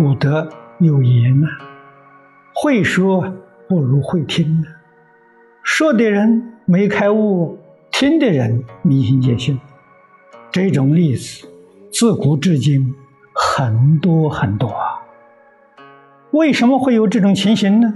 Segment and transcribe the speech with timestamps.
[0.00, 0.48] 古德
[0.78, 1.46] 有言呐
[2.56, 3.34] ：“会说
[3.68, 4.64] 不如会听。”
[5.62, 7.58] 说的人没开悟，
[7.92, 9.60] 听的人迷信见性。
[10.50, 11.46] 这种例子
[11.92, 12.94] 自古至今
[13.34, 15.04] 很多很多啊。
[16.30, 17.92] 为什么会有这种情形呢？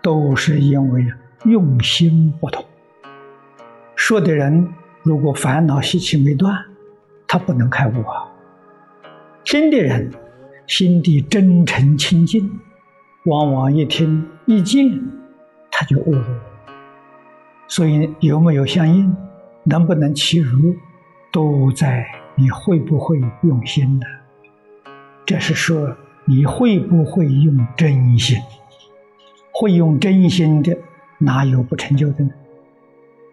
[0.00, 1.04] 都是因为
[1.44, 2.64] 用心不同。
[3.96, 6.54] 说的人如果烦恼习气没断，
[7.26, 8.30] 他不能开悟啊。
[9.42, 10.12] 听的人
[10.66, 12.50] 心地真诚清净，
[13.24, 15.00] 往往一听一见，
[15.70, 16.26] 他就悟了。
[17.68, 19.14] 所以有没有相应，
[19.64, 20.74] 能不能契入，
[21.32, 24.06] 都在你会不会用心呢？
[25.24, 28.38] 这是说你会不会用真心？
[29.52, 30.76] 会用真心的，
[31.18, 32.30] 哪有不成就的呢？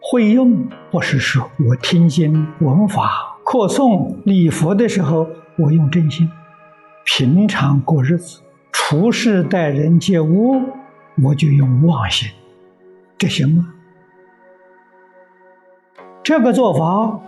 [0.00, 5.26] 会用不是说我听经闻法、扩诵礼佛的时候。
[5.56, 6.28] 我用真心，
[7.04, 8.40] 平常过日子、
[8.72, 10.62] 处事待人接物，
[11.22, 12.30] 我就用妄心，
[13.18, 13.74] 这行吗？
[16.22, 17.20] 这个做法，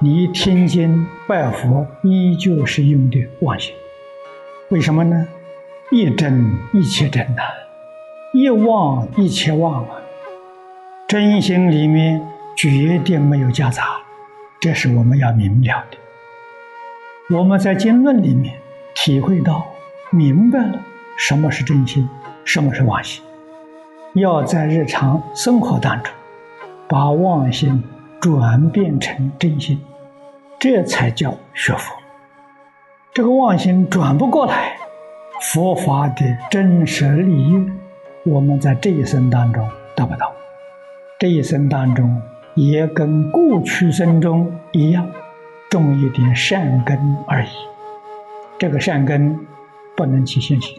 [0.00, 3.72] 你听经拜佛依旧是用的妄心。
[4.70, 5.26] 为什么呢？
[5.92, 7.42] 一真一切真呐，
[8.34, 9.96] 一妄一切妄啊！
[11.08, 12.20] 真心里面
[12.56, 13.84] 绝对没有夹杂，
[14.60, 17.36] 这是我们要明了的。
[17.36, 18.60] 我们在经论里面
[18.94, 19.66] 体会到、
[20.10, 20.78] 明白了
[21.16, 22.08] 什么是真心，
[22.44, 23.22] 什么是妄心，
[24.14, 26.12] 要在日常生活当中
[26.88, 27.82] 把妄心
[28.20, 29.80] 转变成真心，
[30.58, 31.94] 这才叫学佛。
[33.14, 34.76] 这个妄心转不过来，
[35.40, 37.66] 佛法的真实利益，
[38.24, 40.32] 我们在这一生当中得不到，
[41.18, 42.20] 这一生当中
[42.54, 45.08] 也跟过去生中一样。
[45.70, 46.98] 种一点善根
[47.28, 47.48] 而已，
[48.60, 49.38] 这个善根
[49.96, 50.78] 不能起现行。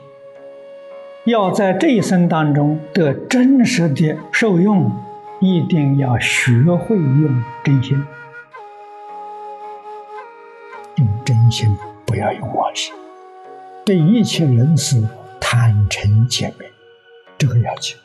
[1.26, 4.92] 要在这一生当中得真实的受用，
[5.40, 8.06] 一定要学会用真心。
[10.98, 11.76] 用真心，
[12.06, 12.94] 不要用妄心。
[13.84, 15.04] 对一切人事
[15.40, 16.70] 坦诚见面，
[17.36, 17.98] 这个要求。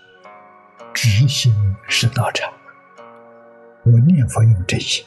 [0.95, 1.53] 知心
[1.87, 2.51] 是道场。
[3.85, 5.05] 我念佛用真心。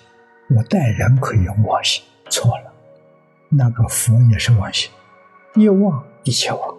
[0.55, 2.68] 我待人可以用妄心，错了。
[3.49, 4.91] 那个佛也是妄心，
[5.55, 6.77] 一妄一切妄，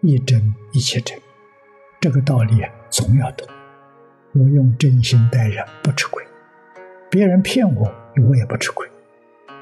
[0.00, 1.20] 一真一切真。
[2.00, 3.46] 这个道理总要懂。
[4.34, 6.24] 我用真心待人不吃亏，
[7.10, 7.92] 别人骗我，
[8.28, 8.86] 我也不吃亏；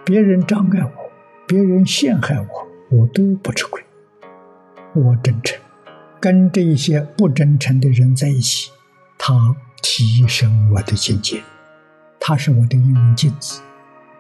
[0.05, 1.11] 别人障碍我，
[1.47, 3.83] 别人陷害我，我都不吃亏。
[4.93, 5.59] 我真诚，
[6.21, 8.71] 跟这一些不真诚的人在一起，
[9.17, 11.41] 他提升我的境界。
[12.21, 13.63] 他是我的一面镜子，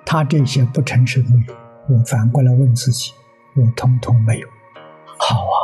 [0.06, 1.54] 他这些不诚实都有，
[1.88, 3.12] 我反过来问自己，
[3.54, 4.48] 我通通没有。
[5.18, 5.56] 好啊，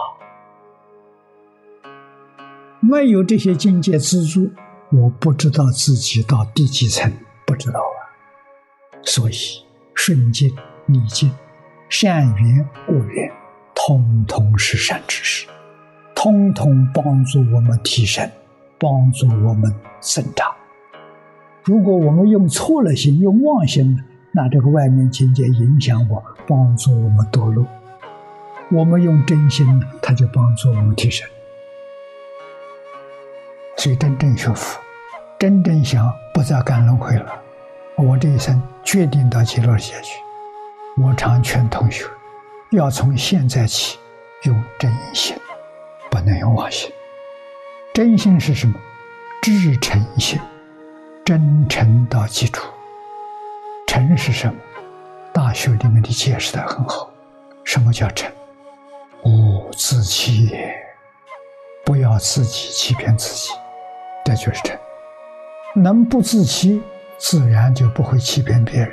[2.80, 4.50] 没有这些境界资助，
[4.90, 7.12] 我不知道自己到第几层，
[7.44, 7.98] 不知道啊。
[9.02, 9.34] 所以
[9.94, 10.56] 顺境
[10.86, 11.30] 逆境，
[11.88, 13.32] 善缘恶缘，
[13.74, 15.48] 通通是善知识，
[16.14, 18.30] 通通帮助我们提升，
[18.78, 20.54] 帮助我们增长。
[21.64, 23.98] 如果我们用错了心，用妄心，
[24.34, 27.66] 那这个外面境界影响我，帮助我们堕落；
[28.70, 29.66] 我们用真心，
[30.00, 31.28] 他就帮助我们提升。
[33.76, 34.80] 所以真正学佛，
[35.38, 37.30] 真正想不再干轮回了，
[37.96, 40.18] 我这一生决定到极乐世界去。
[40.96, 42.06] 我常劝同学，
[42.70, 43.98] 要从现在起
[44.44, 45.36] 用真心，
[46.10, 46.90] 不能用妄心。
[47.92, 48.80] 真心是什么？
[49.42, 50.40] 至诚心。
[51.24, 52.66] 真诚到基础，
[53.92, 54.54] 诚是什么？
[55.34, 57.10] 大学里面的解释的很好。
[57.62, 58.32] 什么叫诚？
[59.22, 60.50] 无自欺，
[61.84, 63.50] 不要自己欺骗自己，
[64.24, 64.74] 这就是诚。
[65.74, 66.82] 能不自欺，
[67.18, 68.90] 自然就不会欺骗别人。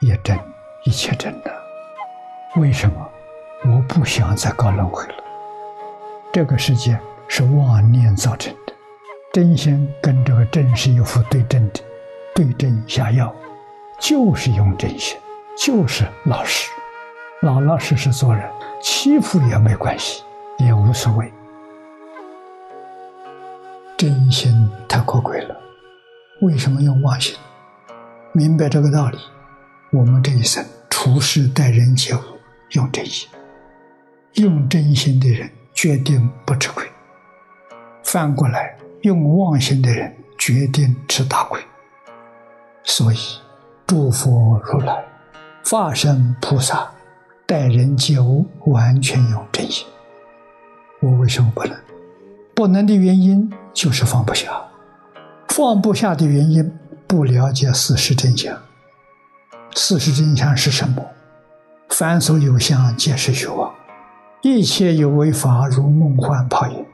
[0.00, 0.40] 也真，
[0.84, 1.54] 一切真的。
[2.56, 3.06] 为什么？
[3.66, 5.14] 我不想再搞轮回了。
[6.32, 6.98] 这个世界
[7.28, 8.72] 是妄念造成的。
[9.34, 11.80] 真心跟这个真是一副对症的，
[12.34, 13.30] 对症下药，
[13.98, 15.16] 就是用真心，
[15.56, 16.70] 就是老实，
[17.42, 18.50] 老老实实做人，
[18.82, 20.22] 欺负也没关系，
[20.58, 21.32] 也无所谓。
[23.96, 25.56] 真心太可贵了，
[26.42, 27.36] 为什么用妄心？
[28.32, 29.18] 明白这个道理，
[29.92, 32.20] 我们这一生处事待人接物
[32.70, 33.28] 用真心，
[34.34, 36.86] 用真心的人决定不吃亏。
[38.02, 38.76] 反过来。
[39.04, 41.60] 用妄心的人决定吃大亏，
[42.84, 43.18] 所以
[43.86, 45.04] 诸佛如来、
[45.62, 46.90] 法身菩萨
[47.46, 49.86] 待人接物完全用真心。
[51.00, 51.78] 我为什么不能？
[52.54, 54.50] 不能的原因就是放不下，
[55.48, 58.56] 放不下的原因不了解事实真相。
[59.74, 61.04] 事实真相是什么？
[61.90, 63.72] 凡所有相，皆是虚妄。
[64.40, 66.84] 一切有为法，如梦幻泡影。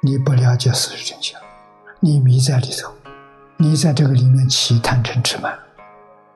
[0.00, 1.38] 你不了解事实真相，
[2.00, 2.90] 你迷在里头，
[3.58, 5.56] 你在这个里面起贪嗔痴慢，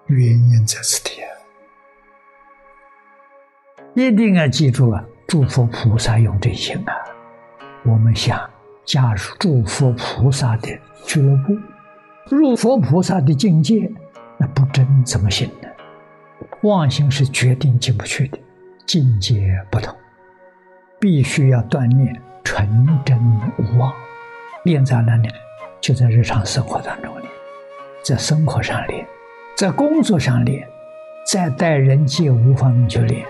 [0.07, 1.21] 原因在此地。
[3.95, 5.03] 一定要记住啊！
[5.27, 6.93] 诸佛菩萨用这心啊！
[7.85, 8.49] 我们想
[8.85, 11.57] 加入诸佛菩萨的俱乐部，
[12.29, 13.91] 入佛菩萨的境界，
[14.39, 15.69] 那不真怎么行呢？
[16.63, 18.39] 妄心是决定进不去的，
[18.87, 19.97] 境界不同，
[21.01, 22.69] 必须要锻炼纯
[23.05, 23.19] 真
[23.59, 23.93] 无妄。
[24.65, 25.29] 练在哪里？
[25.81, 27.33] 就在日常生活当中练，
[28.05, 29.07] 在生活上练，
[29.57, 30.69] 在工作上练，
[31.33, 33.25] 在待人接物方面去练。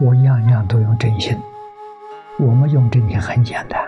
[0.00, 1.38] 我样样都用真心。
[2.40, 3.80] 我们用真心很简单，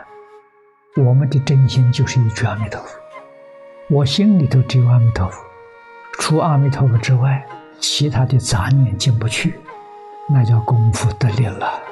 [0.96, 2.96] 我们的真心就是一句阿弥陀佛。
[3.90, 5.42] 我心里头只有阿弥陀佛，
[6.20, 7.44] 除阿弥陀佛之外，
[7.80, 9.58] 其他的杂念进不去，
[10.28, 11.82] 那叫功夫得力了。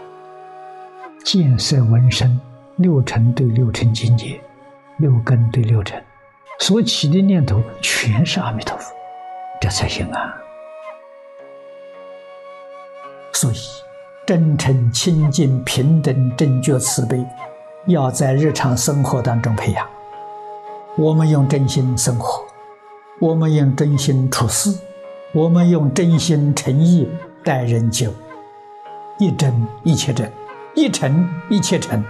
[1.25, 2.41] 见色闻声，
[2.77, 4.41] 六尘对六尘境界，
[4.99, 6.01] 六根对六尘，
[6.61, 8.95] 所起的念头全是阿弥陀佛，
[9.61, 10.35] 这才行啊。
[13.33, 13.57] 所以。
[14.27, 17.27] 真诚、清净、平等、正觉、慈悲，
[17.87, 19.85] 要在日常生活当中培养。
[20.97, 22.45] 我们用真心生活，
[23.19, 24.79] 我们用真心处事，
[25.33, 27.09] 我们用真心诚意
[27.43, 28.13] 待人接物，
[29.19, 30.31] 一真一切真，
[30.77, 32.05] 一诚一切诚，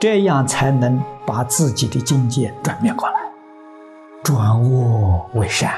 [0.00, 3.14] 这样才能把自己的境界转变过来，
[4.24, 5.72] 转恶为善，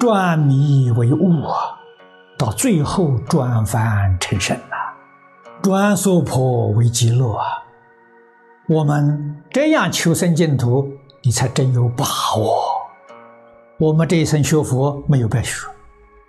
[0.00, 1.78] 转迷为悟啊，
[2.38, 4.76] 到最后转凡成圣了。
[5.60, 7.44] 转娑婆为极乐啊！
[8.66, 10.90] 我们这样求生净土，
[11.22, 12.06] 你才真有把
[12.38, 12.62] 握。
[13.76, 15.68] 我们这一生学佛没有白学，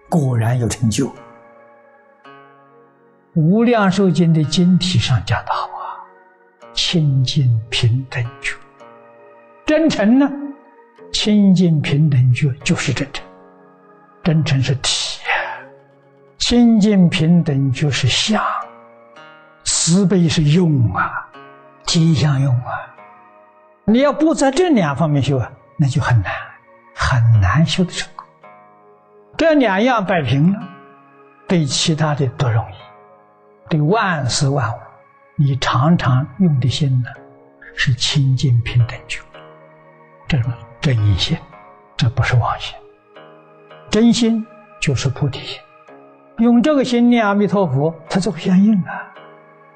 [0.09, 1.09] 果然有成就。
[3.35, 6.03] 无量寿经的经题上讲的好啊：
[6.73, 8.57] 清净平等觉，
[9.65, 10.29] 真诚呢？
[11.13, 13.25] 清净平等觉就是真诚，
[14.23, 15.21] 真诚是体，
[16.37, 18.43] 清净平等就是相。
[19.63, 21.27] 慈悲是用啊，
[21.85, 22.71] 吉祥用啊！
[23.85, 26.31] 你要不在这两方面修啊，那就很难，
[26.95, 28.25] 很难修得成功。
[29.37, 30.59] 这两样摆平了，
[31.47, 32.75] 对其他的都容易。
[33.69, 34.79] 对万事万物，
[35.35, 37.09] 你常常用的心呢，
[37.75, 39.21] 是清净平等觉，
[40.27, 41.37] 这种真心？
[41.97, 42.75] 这不是妄心。
[43.91, 44.45] 真心
[44.79, 45.59] 就是菩提心，
[46.37, 48.87] 用这个心念阿弥陀佛，它就会相应了。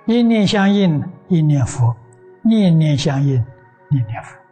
[0.05, 1.93] 一念相应，一念佛；
[2.41, 3.33] 念念相应，
[3.89, 4.44] 念念佛。